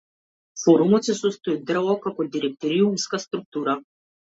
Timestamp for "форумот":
0.61-1.05